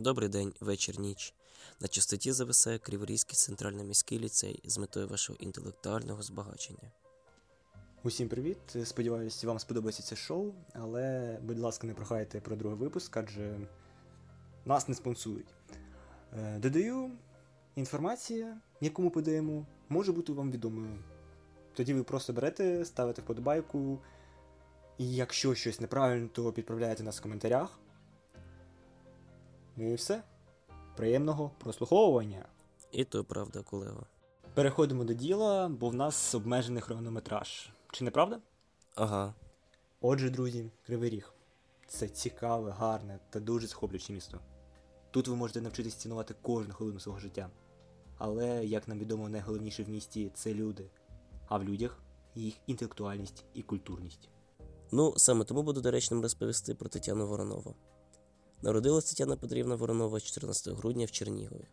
Добрий 0.00 0.28
день, 0.28 0.52
вечір, 0.60 1.00
ніч. 1.00 1.34
На 1.80 1.88
частоті 1.88 2.32
зависає 2.32 2.78
Криворізький 2.78 3.34
центральний 3.34 3.84
міський 3.84 4.18
ліцей 4.18 4.60
з 4.64 4.78
метою 4.78 5.08
вашого 5.08 5.38
інтелектуального 5.40 6.22
збагачення. 6.22 6.92
Усім 8.02 8.28
привіт! 8.28 8.58
Сподіваюсь, 8.84 9.44
вам 9.44 9.58
сподобається 9.58 10.02
це 10.02 10.16
шоу, 10.16 10.52
але, 10.74 11.38
будь 11.42 11.58
ласка, 11.58 11.86
не 11.86 11.94
прохайте 11.94 12.40
про 12.40 12.56
другий 12.56 12.78
випуск, 12.78 13.16
адже 13.16 13.60
нас 14.64 14.88
не 14.88 14.94
спонсують. 14.94 15.54
Е, 16.38 16.58
Додаю, 16.58 17.10
інформація, 17.76 18.60
яку 18.80 19.02
ми 19.02 19.10
подаємо, 19.10 19.66
може 19.88 20.12
бути 20.12 20.32
вам 20.32 20.50
відомою. 20.50 20.98
Тоді 21.74 21.94
ви 21.94 22.02
просто 22.02 22.32
берете, 22.32 22.84
ставите 22.84 23.22
вподобайку, 23.22 23.98
і 24.98 25.14
якщо 25.14 25.54
щось 25.54 25.80
неправильно, 25.80 26.28
то 26.28 26.52
підправляєте 26.52 27.02
нас 27.02 27.18
в 27.18 27.22
коментарях. 27.22 27.78
Ну 29.80 29.92
і 29.92 29.94
все. 29.94 30.22
Приємного 30.96 31.50
прослуховування! 31.58 32.48
І 32.92 33.04
то 33.04 33.24
правда, 33.24 33.62
колего. 33.62 34.06
Переходимо 34.54 35.04
до 35.04 35.12
діла, 35.12 35.68
бо 35.68 35.88
в 35.88 35.94
нас 35.94 36.34
обмежений 36.34 36.82
хронометраж. 36.82 37.70
Чи 37.92 38.04
не 38.04 38.10
правда? 38.10 38.40
Ага. 38.94 39.34
Отже, 40.00 40.30
друзі, 40.30 40.70
Кривий 40.86 41.10
Ріг. 41.10 41.32
Це 41.86 42.08
цікаве, 42.08 42.70
гарне 42.70 43.18
та 43.30 43.40
дуже 43.40 43.66
захоплююче 43.66 44.12
місто. 44.12 44.38
Тут 45.10 45.28
ви 45.28 45.36
можете 45.36 45.60
навчитись 45.60 45.94
цінувати 45.94 46.34
кожну 46.42 46.74
хвилину 46.74 47.00
свого 47.00 47.18
життя. 47.18 47.50
Але, 48.18 48.66
як 48.66 48.88
нам 48.88 48.98
відомо, 48.98 49.28
найголовніше 49.28 49.84
в 49.84 49.88
місті 49.88 50.30
це 50.34 50.54
люди, 50.54 50.90
а 51.48 51.58
в 51.58 51.64
людях 51.64 51.98
їх 52.34 52.54
інтелектуальність 52.66 53.44
і 53.54 53.62
культурність. 53.62 54.28
Ну, 54.92 55.14
саме 55.16 55.44
тому 55.44 55.62
буду 55.62 55.80
доречним 55.80 56.22
розповісти 56.22 56.74
про 56.74 56.88
Тетяну 56.88 57.26
Воронову. 57.26 57.74
Народилась 58.62 59.04
Тетяна 59.04 59.36
Петрівна 59.36 59.74
Воронова 59.74 60.20
14 60.20 60.68
грудня 60.68 61.04
в 61.04 61.10
Чернігові. 61.10 61.66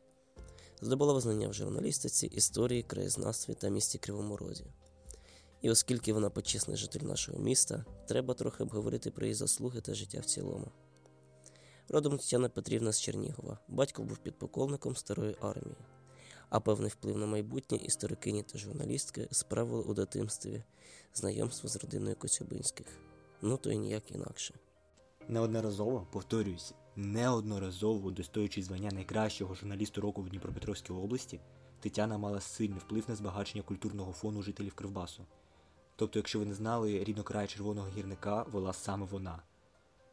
Здобула 0.81 1.13
визнання 1.13 1.47
в 1.47 1.53
журналістиці, 1.53 2.27
історії, 2.27 2.83
краєзнавстві 2.83 3.53
та 3.53 3.69
місті 3.69 3.97
Кривому 3.97 4.37
Розі. 4.37 4.65
І 5.61 5.69
оскільки 5.69 6.13
вона 6.13 6.29
почесний 6.29 6.77
житель 6.77 6.99
нашого 6.99 7.39
міста, 7.39 7.85
треба 8.07 8.33
трохи 8.33 8.63
обговорити 8.63 9.11
про 9.11 9.25
її 9.25 9.33
заслуги 9.33 9.81
та 9.81 9.93
життя 9.93 10.19
в 10.19 10.25
цілому. 10.25 10.67
Родом 11.89 12.17
Тетяна 12.17 12.49
Петрівна 12.49 12.91
з 12.91 13.01
Чернігова, 13.01 13.59
батько 13.67 14.03
був 14.03 14.17
підполковником 14.17 14.95
старої 14.95 15.35
армії, 15.41 15.77
а 16.49 16.59
певний 16.59 16.89
вплив 16.89 17.17
на 17.17 17.25
майбутнє 17.25 17.77
історикині 17.77 18.43
та 18.43 18.57
журналістки 18.57 19.27
справили 19.31 19.83
у 19.83 19.93
дитинстві 19.93 20.63
знайомство 21.13 21.69
з 21.69 21.75
родиною 21.75 22.15
Коцюбинських. 22.15 22.87
Ну 23.41 23.57
то 23.57 23.71
й 23.71 23.77
ніяк 23.77 24.11
інакше. 24.11 24.53
Неодноразово, 25.27 26.07
повторююсь, 26.11 26.73
неодноразово 26.95 28.11
достоючи 28.11 28.63
звання 28.63 28.91
найкращого 28.91 29.55
журналісту 29.55 30.01
року 30.01 30.21
в 30.21 30.29
Дніпропетровській 30.29 30.93
області, 30.93 31.39
Тетяна 31.79 32.17
мала 32.17 32.41
сильний 32.41 32.79
вплив 32.79 33.05
на 33.07 33.15
збагачення 33.15 33.63
культурного 33.63 34.11
фону 34.11 34.41
жителів 34.41 34.73
Кривбасу. 34.73 35.25
Тобто, 35.95 36.19
якщо 36.19 36.39
ви 36.39 36.45
не 36.45 36.53
знали, 36.53 37.03
рідно 37.03 37.23
край 37.23 37.47
червоного 37.47 37.87
гірника 37.97 38.43
вела 38.43 38.73
саме 38.73 39.05
вона. 39.05 39.41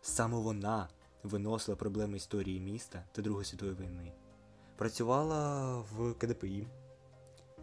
Саме 0.03 0.37
вона 0.37 0.89
виносила 1.23 1.77
проблеми 1.77 2.17
історії 2.17 2.61
міста 2.61 3.05
та 3.13 3.23
Другої 3.23 3.45
світової 3.45 3.77
війни. 3.77 4.13
Працювала 4.77 5.79
в 5.79 6.15
КДПІ. 6.15 6.67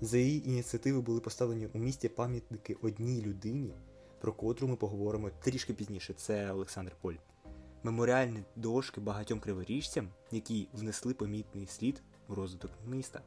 За 0.01 0.17
її 0.17 0.49
ініціативи 0.49 1.01
були 1.01 1.19
поставлені 1.19 1.67
у 1.73 1.77
місті 1.77 2.09
пам'ятники 2.09 2.77
одній 2.81 3.21
людині, 3.21 3.73
про 4.21 4.33
котру 4.33 4.67
ми 4.67 4.75
поговоримо 4.75 5.29
трішки 5.29 5.73
пізніше. 5.73 6.13
Це 6.13 6.51
Олександр 6.51 6.95
Поль. 7.01 7.15
Меморіальні 7.83 8.43
дошки 8.55 9.01
багатьом 9.01 9.39
криворіжцям, 9.39 10.09
які 10.31 10.67
внесли 10.73 11.13
помітний 11.13 11.67
слід 11.67 12.01
у 12.27 12.35
розвиток 12.35 12.71
міста. 12.85 13.21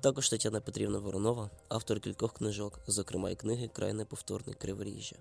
Також 0.00 0.28
Тетяна 0.28 0.60
Петрівна 0.60 0.98
Воронова, 0.98 1.50
автор 1.68 2.00
кількох 2.00 2.32
книжок, 2.32 2.80
зокрема 2.86 3.30
й 3.30 3.36
книги 3.36 3.68
Край 3.68 3.92
неповторний 3.92 4.54
Криворіжжя. 4.54 5.16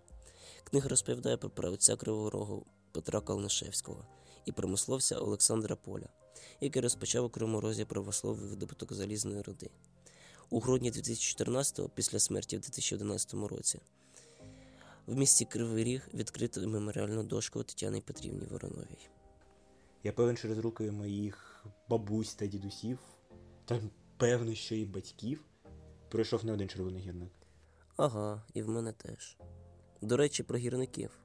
Книга 0.64 0.90
розповідає 0.90 1.38
про 1.38 1.50
правиця 1.50 1.96
Кривого 1.96 2.30
Рогу 2.30 2.66
Петра 2.92 3.22
Калнишевського 3.22 4.06
і 4.46 4.52
промисловця 4.52 5.18
Олександра 5.20 5.76
Поля, 5.76 6.10
який 6.62 6.82
розпочав 6.82 7.26
у 7.26 7.30
Кривому 7.30 7.62
Розі 7.62 7.86
правословий 7.86 8.50
видобуток 8.50 8.94
залізної 8.94 9.42
руди. 9.42 9.70
У 10.50 10.60
грудні 10.60 10.92
2014-го, 10.92 11.90
після 11.90 12.20
смерті 12.20 12.58
в 12.58 12.60
2011 12.60 13.34
році, 13.34 13.80
в 15.10 15.18
місті 15.18 15.46
Кривий 15.46 15.84
Ріг 15.84 16.08
відкрито 16.14 16.68
меморіальну 16.68 17.24
дошку 17.24 17.64
Тетяни 17.64 18.02
Петрівні 18.02 18.46
Вороновій. 18.46 19.10
Я 20.04 20.14
певен, 20.14 20.38
через 20.38 20.58
руки 20.58 20.92
моїх 20.92 21.66
бабусь 21.90 22.36
та 22.36 22.48
дідусів, 22.48 23.00
та 23.66 23.82
певно, 24.18 24.56
що 24.56 24.76
і 24.76 24.86
батьків, 24.86 25.46
пройшов 26.10 26.46
не 26.46 26.52
один 26.54 26.70
червоний 26.70 27.02
гірник. 27.02 27.32
Ага, 27.98 28.44
і 28.54 28.62
в 28.62 28.70
мене 28.70 28.92
теж. 28.92 29.38
До 30.02 30.18
речі, 30.18 30.44
про 30.44 30.58
гірників. 30.58 31.20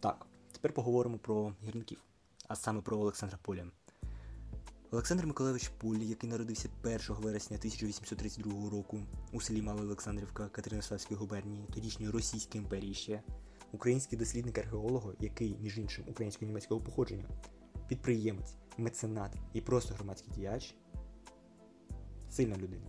Так, 0.00 0.26
тепер 0.52 0.72
поговоримо 0.72 1.18
про 1.18 1.54
гірників, 1.64 2.04
а 2.48 2.56
саме 2.56 2.82
про 2.82 2.98
Олександра 2.98 3.38
Поля. 3.42 3.70
Олександр 4.90 5.26
Миколайович 5.26 5.68
Пуль, 5.68 5.98
який 5.98 6.30
народився 6.30 6.68
1 6.82 7.00
вересня 7.08 7.56
1832 7.56 8.70
року 8.70 9.00
у 9.32 9.40
селі 9.40 9.62
Мала 9.62 9.82
Олександрівка 9.82 10.48
Катеринославської 10.48 11.20
губернії, 11.20 11.66
тодішньої 11.74 12.12
Російської 12.12 12.64
імперії 12.64 12.94
ще, 12.94 13.22
український 13.72 14.18
дослідник 14.18 14.58
археолог, 14.58 15.14
який, 15.20 15.56
між 15.60 15.78
іншим, 15.78 16.04
українсько-німецького 16.08 16.80
походження, 16.80 17.28
підприємець, 17.88 18.54
меценат 18.78 19.36
і 19.52 19.60
просто 19.60 19.94
громадський 19.94 20.32
діяч, 20.34 20.74
сильна 22.30 22.56
людина. 22.56 22.86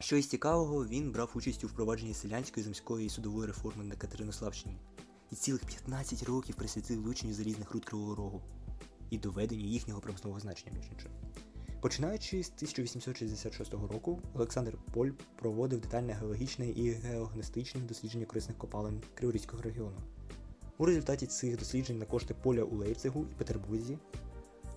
Що 0.00 0.16
із 0.16 0.26
цікавого, 0.26 0.86
він 0.86 1.12
брав 1.12 1.30
участь 1.34 1.64
у 1.64 1.66
впровадженні 1.66 2.14
селянської 2.14 2.64
земської 2.64 3.06
і 3.06 3.10
судової 3.10 3.46
реформи 3.46 3.84
на 3.84 3.94
Катеринославщині 3.96 4.78
і 5.30 5.34
цілих 5.36 5.64
15 5.64 6.22
років 6.22 6.54
присвятив 6.56 7.02
вилученню 7.02 7.34
залізних 7.34 7.70
руд 7.70 7.84
Кривого 7.84 8.14
Рогу 8.14 8.42
і 9.14 9.18
доведенню 9.18 9.64
їхнього 9.64 10.00
промислового 10.00 10.40
значення, 10.40 10.72
між 10.76 10.86
іншим. 10.92 11.10
Починаючи 11.80 12.42
з 12.42 12.52
1866 12.56 13.72
року, 13.72 14.20
Олександр 14.34 14.78
Поль 14.92 15.10
проводив 15.36 15.80
детальне 15.80 16.12
геологічне 16.12 16.68
і 16.68 16.90
геогностичне 16.90 17.80
дослідження 17.80 18.26
корисних 18.26 18.58
копалин 18.58 19.02
Криворізького 19.14 19.62
регіону. 19.62 19.96
У 20.78 20.86
результаті 20.86 21.26
цих 21.26 21.58
досліджень 21.58 21.98
на 21.98 22.06
кошти 22.06 22.34
поля 22.42 22.62
у 22.62 22.76
Лейпцигу 22.76 23.26
і 23.32 23.34
Петербурзі 23.34 23.98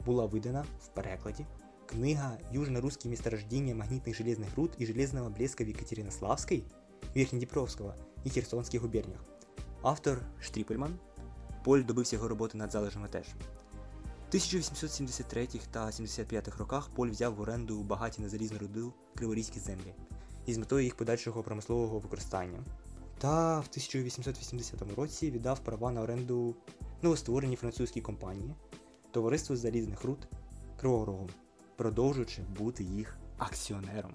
була 0.06 0.26
видана 0.26 0.66
в 0.80 0.88
перекладі 0.88 1.46
книга 1.88 2.38
«Южно-русские 2.52 3.10
месторождения 3.10 3.74
магнитных 3.74 4.16
железных 4.16 4.56
руд 4.56 4.72
и 4.78 4.86
железного 4.86 5.30
блеска 5.30 5.64
в 5.64 5.70
Екатеринославской, 5.70 6.64
Верхнедніпровського 7.16 7.94
і 8.24 8.30
Херсонських 8.30 8.82
губерніях. 8.82 9.22
Автор 9.82 10.22
Штріпельман. 10.42 11.00
Поль 11.64 11.84
добився 11.84 12.16
його 12.16 12.28
роботи 12.28 12.58
над 12.58 12.72
залежами 12.72 13.08
теж. 13.08 13.26
В 14.28 14.30
1873 14.30 15.48
та 15.72 15.92
75 15.92 16.48
роках 16.48 16.90
Поль 16.90 17.10
взяв 17.10 17.36
в 17.36 17.42
оренду 17.42 17.84
багаті 17.84 18.14
на 18.18 18.30
залізну 18.30 18.58
руду 18.58 18.94
криворізькі 19.16 19.60
землі 19.60 19.94
із 20.46 20.58
метою 20.58 20.84
їх 20.84 20.96
подальшого 20.96 21.44
промислового 21.44 22.00
використання. 22.00 22.60
Та 23.18 23.60
в 23.60 23.68
1880 23.70 24.96
році 24.98 25.32
віддав 25.32 25.60
права 25.60 25.92
на 25.92 26.02
оренду 26.02 26.56
новоствореній 27.02 27.56
французькій 27.56 28.02
компанії 28.02 28.56
Товариство 29.12 29.56
залізних 29.56 30.04
руд 30.04 30.28
Кривого 30.80 31.06
Рогу, 31.06 31.30
продовжуючи 31.76 32.42
бути 32.42 32.84
їх 32.84 33.18
акціонером. 33.38 34.14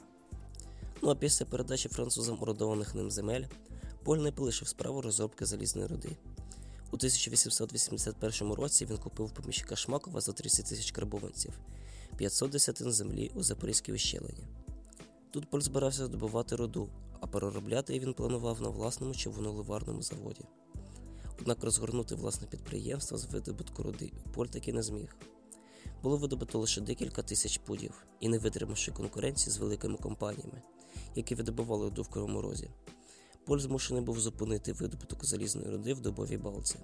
Ну 1.03 1.11
а 1.11 1.15
після 1.15 1.47
передачі 1.47 1.89
французам 1.89 2.43
орудованих 2.43 2.95
ним 2.95 3.11
земель, 3.11 3.45
Поль 4.05 4.19
не 4.19 4.33
полишив 4.33 4.69
справу 4.69 5.03
розробки 5.03 5.47
залізної 5.47 5.87
руди. 5.87 6.17
У 6.93 6.97
1881 6.97 8.53
році 8.53 8.87
він 8.87 8.99
купив 8.99 9.31
поміщика 9.31 9.77
Шмакова 9.77 10.21
за 10.21 10.33
30 10.33 10.67
тисяч 10.67 10.91
карбованців, 10.91 11.59
500 12.17 12.51
десятин 12.51 12.93
землі 12.93 13.31
у 13.35 13.43
Запорізькій 13.43 13.93
ущелині. 13.93 14.47
Тут 15.31 15.51
Поль 15.51 15.61
збирався 15.61 16.09
добувати 16.09 16.57
руду, 16.57 16.89
а 17.21 17.27
переробляти 17.27 17.99
він 17.99 18.15
планував 18.15 18.63
на 18.63 18.69
власному 18.69 19.15
човуноливарному 19.15 20.03
заводі. 20.03 20.45
Однак 21.41 21.65
розгорнути 21.65 22.15
власне 22.15 22.47
підприємство 22.47 23.19
з 23.19 23.25
видобутку 23.25 23.83
руди 23.83 24.13
Поль 24.35 24.47
таки 24.47 24.73
не 24.73 24.83
зміг. 24.83 25.17
Було 26.03 26.17
видобуто 26.17 26.59
лише 26.59 26.81
декілька 26.81 27.23
тисяч 27.23 27.59
пудів 27.59 28.07
і 28.21 28.29
не 28.29 28.39
витримавши 28.39 28.93
конкуренції 28.93 29.53
з 29.53 29.59
великими 29.59 29.97
компаніями, 29.97 30.63
які 31.15 31.35
видобували 31.35 31.85
руду 31.85 32.03
в 32.03 32.09
Кривому 32.09 32.43
Розі. 32.43 32.71
Поль 33.47 33.59
змушений 33.59 34.03
був 34.03 34.21
зупинити 34.21 34.73
видобуток 34.73 35.25
залізної 35.25 35.71
руди 35.71 35.95
в 35.95 36.01
дубовій 36.01 36.37
балці. 36.37 36.77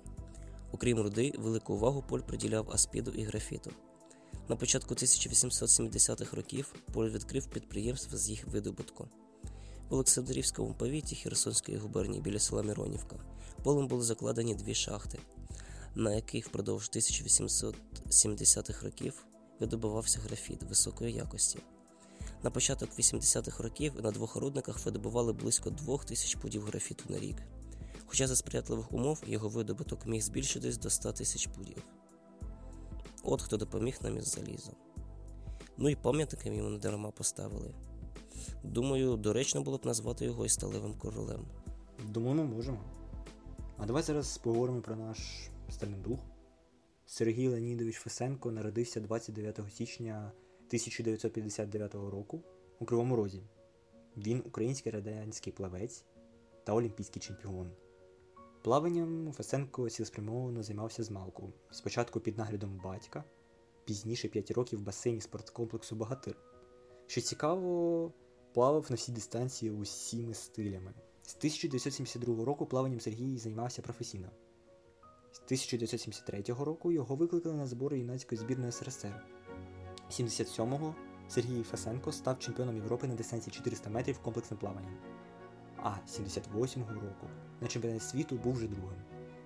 Окрім 0.73 1.01
руди, 1.01 1.33
велику 1.39 1.75
увагу 1.75 2.05
Поль 2.09 2.21
приділяв 2.21 2.71
аспіду 2.71 3.11
і 3.11 3.23
графіту. 3.23 3.71
На 4.49 4.57
початку 4.57 4.95
1870-х 4.95 6.37
років 6.37 6.75
Поль 6.93 7.09
відкрив 7.09 7.47
підприємство 7.47 8.19
з 8.19 8.29
їх 8.31 8.47
видобутку. 8.47 9.09
В 9.89 9.95
Олександрівському 9.95 10.75
повіті 10.75 11.17
Херсонської 11.17 11.79
губернії 11.79 12.23
біля 12.23 12.39
села 12.39 12.63
Миронівка 12.63 13.17
полем 13.63 13.89
були 13.89 14.03
закладені 14.03 14.55
дві 14.55 14.75
шахти, 14.75 15.19
на 15.95 16.15
яких 16.15 16.47
впродовж 16.47 16.91
1870-х 16.95 18.83
років 18.83 19.27
видобувався 19.61 20.21
графіт 20.21 20.63
високої 20.63 21.15
якості. 21.15 21.59
На 22.43 22.51
початок 22.51 22.91
80-х 22.99 23.63
років 23.63 23.93
на 24.03 24.11
двох 24.11 24.37
рудниках 24.37 24.87
видобували 24.87 25.33
близько 25.33 25.71
2000 25.71 26.39
пудів 26.39 26.65
графіту 26.65 27.05
на 27.09 27.19
рік. 27.19 27.37
Хоча 28.07 28.27
за 28.27 28.37
сприятливих 28.37 28.93
умов 28.93 29.23
його 29.27 29.49
видобуток 29.49 30.07
міг 30.07 30.23
збільшитись 30.23 30.79
до 30.79 30.91
100 30.91 31.13
тисяч 31.13 31.47
пудів. 31.47 31.83
От 33.23 33.43
хто 33.43 33.57
допоміг 33.57 33.99
нам 34.03 34.19
із 34.19 34.25
залізом. 34.25 34.75
Ну 35.77 35.89
і 35.89 35.97
пам'ятники 35.97 36.55
йому 36.55 36.71
не 36.71 36.79
дарма 36.79 37.11
поставили. 37.11 37.75
Думаю, 38.63 39.17
доречно 39.17 39.63
було 39.63 39.79
б 39.79 39.87
назвати 39.87 40.25
його 40.25 40.47
і 40.47 40.49
сталевим 40.49 40.95
королем. 40.95 41.47
Думаю, 42.05 42.35
ми 42.35 42.45
можемо. 42.45 42.81
А 43.77 43.87
давай 43.87 44.03
зараз 44.03 44.39
поговоримо 44.39 44.81
про 44.81 44.97
наш 44.97 45.19
стальний 45.71 46.01
дух. 46.01 46.21
Сергій 47.07 47.49
Леонідович 47.49 47.97
Фесенко 47.97 48.51
народився 48.51 49.01
29 49.01 49.61
січня 49.75 50.33
1959 50.69 51.95
року 51.95 52.43
у 52.79 52.85
Кривому 52.85 53.17
Розі. 53.17 53.43
Він 54.17 54.43
український 54.47 54.93
радянський 54.93 55.53
плавець 55.53 56.05
та 56.65 56.73
олімпійський 56.73 57.23
чемпіон. 57.23 57.71
Плаванням 58.63 59.33
Фесенко 59.33 59.91
цілеспрямовано 59.91 60.63
займався 60.63 61.03
з 61.03 61.11
малку. 61.11 61.53
Спочатку 61.71 62.21
під 62.21 62.39
наглядом 62.39 62.81
батька, 62.85 63.25
пізніше 63.85 64.29
5 64.29 64.51
років 64.51 64.79
в 64.79 64.83
басейні 64.83 65.21
спорткомплексу 65.21 65.97
Багатир. 65.97 66.37
Що 67.07 67.21
цікаво, 67.21 68.13
плавав 68.55 68.87
на 68.91 68.97
всі 68.97 69.13
дистанції 69.13 69.73
усіми 69.73 70.35
стилями. 70.35 70.95
З 71.23 71.37
1972 71.37 72.45
року 72.45 72.67
плаванням 72.67 73.01
Сергій 73.01 73.39
займався 73.39 73.83
професійно. 73.83 74.31
З 75.33 75.39
1973 75.39 76.43
року 76.49 76.93
його 76.93 77.17
викликали 77.17 77.55
на 77.55 77.67
збори 77.67 77.99
юнацької 77.99 78.41
збірної 78.41 78.73
СРСР. 78.73 79.25
77-го 80.11 80.95
Сергій 81.29 81.63
Фесенко 81.63 82.13
став 82.13 82.39
чемпіоном 82.39 82.77
Європи 82.77 83.07
на 83.07 83.15
дистанції 83.15 83.55
400 83.55 83.91
метрів 83.91 84.19
комплексним 84.19 84.59
плаванням. 84.59 84.97
А 85.77 85.91
78-го 86.09 86.95
року 86.95 87.27
на 87.61 87.69
чемпіонаті 87.69 88.05
світу 88.05 88.37
був 88.37 88.55
вже 88.55 88.67
другим. 88.67 88.99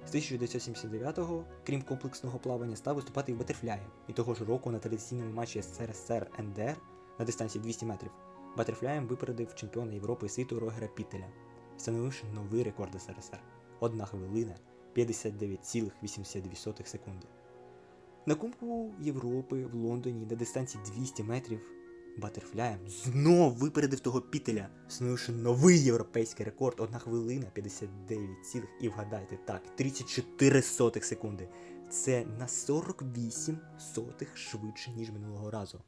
З 0.06 0.14
1979-го, 0.14 1.44
крім 1.66 1.82
комплексного 1.82 2.38
плавання, 2.38 2.76
став 2.76 2.96
виступати 2.96 3.32
і 3.32 3.34
в 3.34 3.38
батерфляї. 3.38 3.82
І 4.08 4.12
того 4.12 4.34
ж 4.34 4.44
року 4.44 4.70
на 4.70 4.78
традиційному 4.78 5.32
матчі 5.32 5.62
СРСР 5.62 6.30
НДР 6.38 6.76
на 7.18 7.24
дистанції 7.24 7.64
200 7.64 7.86
метрів 7.86 8.10
батерфляєм 8.56 9.06
випередив 9.06 9.54
чемпіона 9.54 9.92
Європи 9.92 10.26
і 10.26 10.28
світу 10.28 10.60
Рогера 10.60 10.86
Пітеля, 10.86 11.26
встановивши 11.76 12.24
новий 12.34 12.62
рекорд 12.62 13.02
СРСР 13.02 13.40
1 13.80 14.04
хвилина 14.04 14.54
59,82 14.96 16.86
секунди. 16.86 17.26
На 18.26 18.34
Кубку 18.34 18.94
Європи 19.00 19.66
в 19.66 19.74
Лондоні 19.74 20.26
на 20.30 20.36
дистанції 20.36 20.84
200 20.96 21.22
метрів 21.22 21.60
батерфляєм 22.18 22.78
знов 22.88 23.52
випередив 23.52 24.00
того 24.00 24.20
Пітеля, 24.20 24.68
встановивши 24.88 25.32
новий 25.32 25.84
європейський 25.84 26.46
рекорд 26.46 26.80
1 26.80 26.98
хвилина 26.98 27.46
59, 27.52 28.30
цілих, 28.44 28.68
і 28.80 28.88
вгадайте 28.88 29.38
так, 29.44 29.62
34 29.76 30.62
сотих 30.62 31.04
секунди. 31.04 31.48
Це 31.90 32.24
на 32.38 32.48
48 32.48 33.58
сотих 33.94 34.36
швидше, 34.36 34.90
ніж 34.90 35.10
минулого 35.10 35.50
разу. 35.50 35.80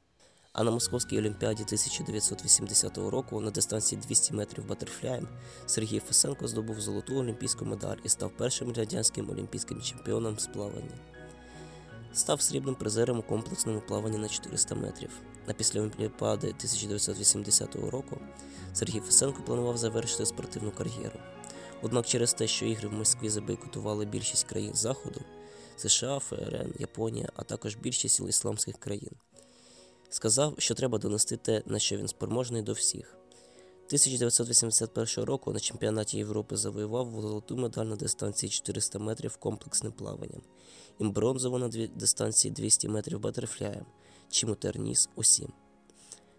А 0.53 0.65
на 0.65 0.71
Московській 0.71 1.19
Олімпіаді 1.19 1.63
1980 1.63 2.99
року 2.99 3.41
на 3.41 3.51
дистанції 3.51 4.01
200 4.07 4.35
метрів 4.35 4.69
батерфляєм 4.69 5.29
Сергій 5.67 6.01
Фесенко 6.01 6.49
здобув 6.49 6.81
золоту 6.81 7.17
олімпійську 7.17 7.65
медаль 7.65 7.97
і 8.05 8.09
став 8.09 8.33
першим 8.37 8.73
радянським 8.73 9.31
олімпійським 9.31 9.81
чемпіоном 9.81 10.39
з 10.39 10.47
плавання. 10.47 11.14
Став 12.15 12.41
срібним 12.41 12.75
призером 12.75 13.19
у 13.19 13.23
комплексному 13.23 13.81
плаванні 13.81 14.19
на 14.19 14.29
400 14.29 14.75
метрів. 14.75 15.11
А 15.47 15.53
після 15.53 15.81
Олімпіади 15.81 16.47
1980 16.47 17.77
року 17.77 18.21
Сергій 18.73 19.01
Фесенко 19.01 19.43
планував 19.43 19.77
завершити 19.77 20.27
спортивну 20.27 20.71
кар'єру. 20.71 21.19
Однак 21.83 22.07
через 22.07 22.35
те, 22.35 22.47
що 22.47 22.67
ігри 22.67 22.89
в 22.89 22.93
Москві 22.93 23.29
забойкотували 23.29 24.05
більшість 24.05 24.45
країн 24.45 24.75
Заходу 24.75 25.21
США, 25.77 26.19
ФРН, 26.19 26.75
Японія, 26.79 27.29
а 27.37 27.43
також 27.43 27.77
більшість 27.77 28.21
ісламських 28.21 28.79
країн. 28.79 29.13
Сказав, 30.11 30.55
що 30.59 30.75
треба 30.75 30.99
донести 30.99 31.37
те, 31.37 31.63
на 31.67 31.79
що 31.79 31.97
він 31.97 32.09
спроможний 32.09 32.63
до 32.63 32.73
всіх. 32.73 33.17
1981 33.87 35.25
року 35.25 35.53
на 35.53 35.61
чемпіонаті 35.61 36.19
Європи 36.19 36.57
завоював 36.57 37.21
золоту 37.21 37.57
медаль 37.57 37.87
на 37.87 37.97
дистанції 37.97 38.51
400 38.51 38.99
метрів 38.99 39.37
комплексним 39.37 39.93
плаванням 39.93 40.43
і 40.99 41.05
бронзову 41.05 41.59
на 41.59 41.69
дистанції 41.69 42.53
200 42.53 42.89
метрів 42.89 43.21
батерфляєм, 43.21 43.87
чим 44.31 44.51
утер 44.51 44.79
ніс 44.79 45.09
усім. 45.15 45.53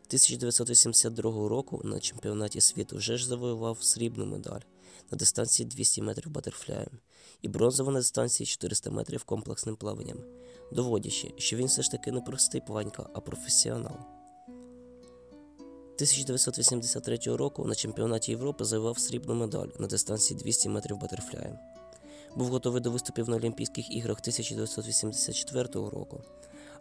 1982 0.08 1.50
року 1.50 1.82
на 1.84 2.00
чемпіонаті 2.00 2.62
світу 2.62 2.98
вже 2.98 3.18
ж 3.18 3.28
завоював 3.28 3.84
срібну 3.84 4.26
медаль 4.26 4.62
на 5.12 5.18
дистанції 5.18 5.70
200 5.70 6.02
метрів 6.02 6.32
батерфляєм 6.32 7.00
і 7.42 7.48
бронзову 7.48 7.92
на 7.92 8.00
дистанції 8.00 8.48
400 8.48 8.90
метрів 8.90 9.24
комплексним 9.24 9.76
плаванням, 9.76 10.18
доводячи, 10.72 11.34
що 11.38 11.56
він 11.58 11.68
все 11.68 11.82
ж 11.82 11.92
таки 11.92 12.12
не 12.12 12.22
простий 12.22 12.62
планька, 12.68 13.10
а 13.14 13.20
професіонал. 13.20 14.15
1983 15.96 17.18
року 17.26 17.66
на 17.66 17.76
чемпіонаті 17.76 18.32
Європи 18.32 18.66
завоював 18.66 19.00
срібну 19.00 19.36
медаль 19.36 19.68
на 19.80 19.88
дистанції 19.88 20.40
200 20.40 20.70
метрів 20.70 20.98
батерфляєм. 20.98 21.58
Був 22.36 22.48
готовий 22.48 22.82
до 22.82 22.92
виступів 22.92 23.30
на 23.30 23.36
Олімпійських 23.36 23.92
іграх 23.92 24.18
1984 24.20 25.68
року, 25.74 26.22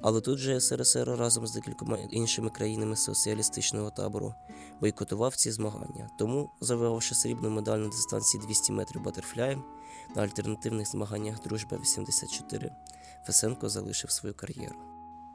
але 0.00 0.20
тут 0.20 0.38
же 0.38 0.60
СРСР 0.60 1.08
разом 1.08 1.46
з 1.46 1.52
декількома 1.52 1.98
іншими 2.10 2.50
країнами 2.50 2.96
соціалістичного 2.96 3.90
табору 3.90 4.34
бойкотував 4.80 5.36
ці 5.36 5.50
змагання. 5.50 6.10
Тому, 6.18 6.50
завоювавши 6.60 7.14
срібну 7.14 7.50
медаль 7.50 7.78
на 7.78 7.88
дистанції 7.88 8.42
200 8.46 8.72
метрів 8.72 9.02
батерфляєм 9.02 9.64
на 10.16 10.22
альтернативних 10.22 10.88
змаганнях 10.88 11.42
Дружба 11.42 11.76
84, 11.76 12.70
Фесенко 13.26 13.68
залишив 13.68 14.10
свою 14.10 14.34
кар'єру. 14.34 14.76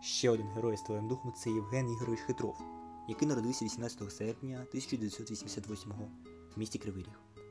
Ще 0.01 0.29
один 0.29 0.47
герой 0.47 0.77
з 0.77 0.81
твоїм 0.81 1.07
духом 1.07 1.33
це 1.33 1.49
Євген 1.49 1.91
Ігорович 1.91 2.19
Хитров, 2.19 2.55
який 3.09 3.27
народився 3.27 3.65
18 3.65 4.11
серпня 4.11 4.55
1988 4.55 5.91
в 6.55 6.59
місті 6.59 6.79
Кривий 6.79 7.03
Ріг. 7.03 7.43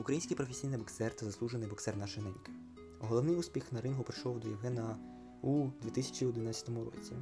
Український 0.00 0.36
професійний 0.36 0.78
боксер 0.78 1.16
та 1.16 1.26
заслужений 1.26 1.68
боксер 1.68 1.96
нашої 1.96 2.26
неньки. 2.26 2.52
Головний 3.00 3.36
успіх 3.36 3.72
на 3.72 3.80
рингу 3.80 4.02
прийшов 4.02 4.40
до 4.40 4.48
Євгена 4.48 4.96
у 5.42 5.66
2011 5.82 6.68
році, 6.68 7.12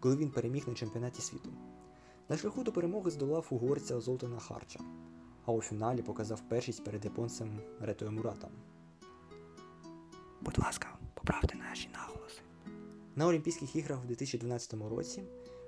коли 0.00 0.16
він 0.16 0.30
переміг 0.30 0.68
на 0.68 0.74
чемпіонаті 0.74 1.22
світу. 1.22 1.50
На 2.28 2.36
шляху 2.36 2.64
до 2.64 2.72
перемоги 2.72 3.10
здолав 3.10 3.46
угорця 3.50 4.00
Золтана 4.00 4.38
Харча, 4.38 4.80
а 5.44 5.52
у 5.52 5.60
фіналі 5.60 6.02
показав 6.02 6.40
першість 6.48 6.84
перед 6.84 7.04
японцем 7.04 7.60
Ретою 7.80 8.12
Муратом. 8.12 8.50
Будь 10.40 10.58
ласка, 10.58 10.98
поправте 11.14 11.56
наші 11.56 11.88
наголоси. 11.92 12.40
На 13.16 13.26
Олімпійських 13.26 13.76
іграх 13.76 14.04
у 14.04 14.06
2012 14.06 14.74
році 14.74 15.22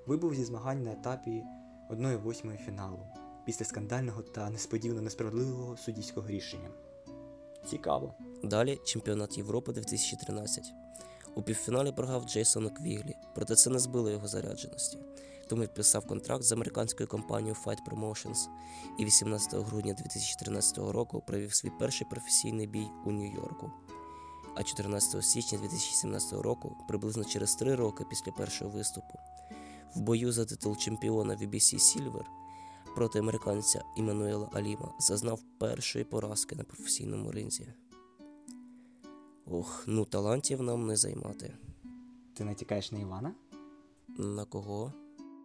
вибув 0.06 0.34
зі 0.34 0.44
змагань 0.44 0.82
на 0.82 0.92
етапі 0.92 1.44
1-8 1.90 2.56
фіналу 2.56 2.98
після 3.44 3.64
скандального 3.64 4.22
та 4.22 4.50
несподівано 4.50 5.02
несправедливого 5.02 5.76
суддівського 5.76 6.28
рішення. 6.28 6.70
Цікаво. 7.66 8.14
Далі 8.44 8.80
чемпіонат 8.84 9.38
Європи 9.38 9.72
2013. 9.72 10.64
У 11.34 11.42
півфіналі 11.42 11.92
програв 11.92 12.24
Джейсону 12.24 12.70
Квіглі, 12.70 13.14
проте 13.34 13.54
це 13.54 13.70
не 13.70 13.78
збило 13.78 14.10
його 14.10 14.28
зарядженості. 14.28 14.98
Тому 15.48 15.62
підписав 15.62 16.06
контракт 16.06 16.42
з 16.42 16.52
американською 16.52 17.08
компанією 17.08 17.56
Fight 17.64 17.78
Promotions 17.90 18.48
і 18.98 19.04
18 19.04 19.54
грудня 19.54 19.94
2013 19.94 20.78
року 20.78 21.22
провів 21.26 21.54
свій 21.54 21.70
перший 21.78 22.06
професійний 22.10 22.66
бій 22.66 22.86
у 23.04 23.12
Нью-Йорку. 23.12 23.72
А 24.54 24.62
14 24.62 25.24
січня 25.24 25.58
2017 25.58 26.32
року, 26.32 26.76
приблизно 26.88 27.24
через 27.24 27.54
три 27.54 27.74
роки 27.74 28.04
після 28.10 28.32
першого 28.32 28.70
виступу, 28.70 29.18
в 29.96 30.00
бою 30.00 30.32
за 30.32 30.44
титул 30.44 30.76
чемпіона 30.76 31.36
VBC 31.36 31.74
Silver 31.74 32.24
проти 32.98 33.18
американця 33.18 33.84
Іммануела 33.96 34.50
Аліма 34.52 34.94
зазнав 34.98 35.40
першої 35.58 36.04
поразки 36.04 36.56
на 36.56 36.64
професійному 36.64 37.30
ринзі. 37.30 37.66
Ох, 39.46 39.84
ну 39.86 40.04
талантів 40.04 40.62
нам 40.62 40.86
не 40.86 40.96
займати. 40.96 41.54
Ти 42.34 42.44
натякаєш 42.44 42.92
на 42.92 42.98
Івана? 42.98 43.34
На 44.08 44.44
кого? 44.44 44.92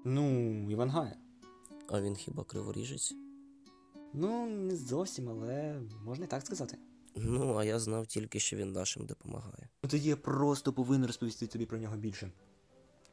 Ну, 0.06 0.72
Іван 0.72 0.90
Гая. 0.90 1.16
А 1.90 2.02
він 2.02 2.16
хіба 2.16 2.44
криворіжець? 2.44 3.16
Ну, 4.14 4.46
не 4.46 4.76
зовсім, 4.76 5.30
але 5.30 5.82
можна 6.06 6.26
і 6.26 6.28
так 6.28 6.46
сказати. 6.46 6.78
Ну, 7.16 7.56
а 7.56 7.64
я 7.64 7.80
знав 7.80 8.08
тільки, 8.08 8.40
що 8.40 8.56
він 8.58 8.72
нашим 8.72 9.06
допомагає. 9.06 9.70
Ну 9.84 9.90
тоді 9.90 10.10
я 10.10 10.16
просто 10.16 10.74
повинен 10.74 11.08
розповісти 11.08 11.48
тобі 11.48 11.66
про 11.66 11.78
нього 11.78 11.98
більше. 11.98 12.32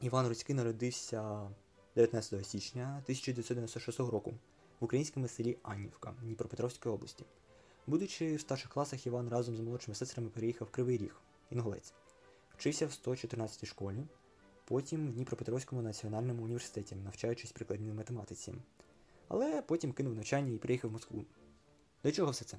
Іван 0.01 0.29
Руцький 0.29 0.55
народився 0.55 1.51
19 1.97 2.47
січня 2.47 2.83
1996 2.83 4.01
року 4.01 4.35
в 4.81 4.85
українському 4.85 5.29
селі 5.29 5.59
Аннівка 5.63 6.15
Дніпропетровської 6.23 6.95
області. 6.95 7.25
Будучи 7.87 8.37
в 8.37 8.41
старших 8.41 8.71
класах, 8.71 9.07
Іван 9.07 9.29
разом 9.29 9.57
з 9.57 9.61
молодшими 9.61 9.95
сестрами 9.95 10.29
переїхав 10.29 10.69
в 10.69 10.71
Кривий 10.71 10.99
Ріг, 10.99 11.21
Інгулець. 11.51 11.93
Вчився 12.57 12.87
в 12.87 12.93
114 12.93 13.67
школі, 13.67 14.05
потім 14.65 15.09
в 15.09 15.13
Дніпропетровському 15.13 15.83
національному 15.83 16.43
університеті, 16.43 16.97
навчаючись 16.97 17.53
прикладній 17.53 17.93
математиці. 17.93 18.55
Але 19.29 19.63
потім 19.63 19.93
кинув 19.93 20.15
навчання 20.15 20.53
і 20.53 20.59
приїхав 20.59 20.91
в 20.91 20.93
Москву. 20.93 21.25
До 22.05 22.13
чого 22.13 22.31
все 22.31 22.45
це? 22.45 22.57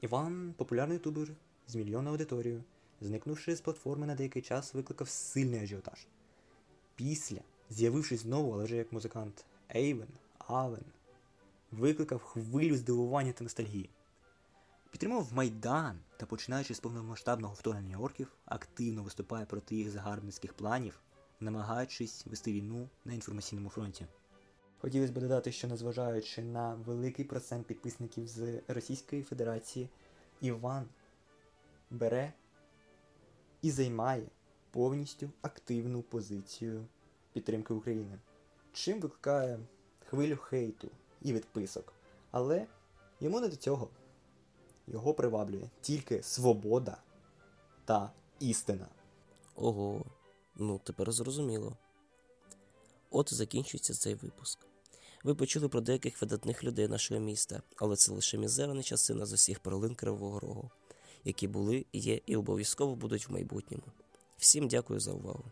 Іван, 0.00 0.54
популярний 0.56 0.96
ютубер 0.96 1.28
з 1.68 1.74
мільйонною 1.74 2.10
аудиторією, 2.10 2.64
зникнувши 3.00 3.56
з 3.56 3.60
платформи 3.60 4.06
на 4.06 4.14
деякий 4.14 4.42
час, 4.42 4.74
викликав 4.74 5.08
сильний 5.08 5.60
ажіотаж. 5.60 6.06
Після, 6.94 7.40
з'явившись 7.70 8.20
знову, 8.20 8.52
але 8.52 8.64
вже 8.64 8.76
як 8.76 8.92
музикант 8.92 9.44
Ейвен, 9.74 10.08
Авен, 10.38 10.84
викликав 11.70 12.22
хвилю 12.22 12.76
здивування 12.76 13.32
та 13.32 13.44
ностальгії. 13.44 13.90
Підтримав 14.90 15.32
Майдан 15.32 15.98
та, 16.16 16.26
починаючи 16.26 16.74
з 16.74 16.80
повномасштабного 16.80 17.54
вторгнення 17.54 17.98
орків, 17.98 18.32
активно 18.44 19.02
виступає 19.02 19.46
проти 19.46 19.76
їх 19.76 19.90
загарбницьких 19.90 20.54
планів, 20.54 21.00
намагаючись 21.40 22.26
вести 22.26 22.52
війну 22.52 22.88
на 23.04 23.12
інформаційному 23.12 23.68
фронті. 23.68 24.06
Хотілося 24.78 25.12
б 25.12 25.18
додати, 25.18 25.52
що 25.52 25.68
незважаючи 25.68 26.42
на 26.42 26.74
великий 26.74 27.24
процент 27.24 27.66
підписників 27.66 28.28
з 28.28 28.60
Російської 28.68 29.22
Федерації, 29.22 29.88
Іван 30.40 30.84
бере 31.90 32.32
і 33.64 33.70
займає 33.70 34.26
повністю 34.70 35.30
активну 35.42 36.02
позицію 36.02 36.86
підтримки 37.32 37.74
України, 37.74 38.18
чим 38.72 39.00
викликає 39.00 39.58
хвилю 40.06 40.36
хейту 40.36 40.88
і 41.22 41.32
відписок. 41.32 41.92
Але 42.30 42.66
йому 43.20 43.40
не 43.40 43.48
до 43.48 43.56
цього. 43.56 43.88
Його 44.86 45.14
приваблює 45.14 45.70
тільки 45.80 46.22
свобода 46.22 46.96
та 47.84 48.12
істина. 48.38 48.86
Ого, 49.54 50.04
ну 50.56 50.80
тепер 50.84 51.12
зрозуміло. 51.12 51.76
От 53.10 53.34
закінчується 53.34 53.94
цей 53.94 54.14
випуск. 54.14 54.58
Ви 55.22 55.34
почули 55.34 55.68
про 55.68 55.80
деяких 55.80 56.20
видатних 56.20 56.64
людей 56.64 56.88
нашого 56.88 57.20
міста, 57.20 57.62
але 57.76 57.96
це 57.96 58.12
лише 58.12 58.38
мізерна 58.38 58.82
частина 58.82 59.26
з 59.26 59.32
усіх 59.32 59.60
перлин 59.60 59.94
Кривого 59.94 60.40
Рогу, 60.40 60.70
які 61.24 61.48
були, 61.48 61.86
є 61.92 62.20
і 62.26 62.36
обов'язково 62.36 62.96
будуть 62.96 63.28
в 63.28 63.32
майбутньому. 63.32 63.84
Всім 64.36 64.68
дякую 64.68 65.00
за 65.00 65.12
увагу. 65.12 65.44